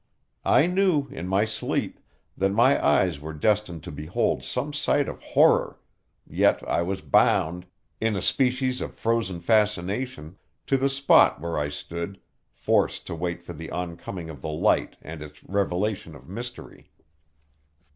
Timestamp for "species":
8.23-8.81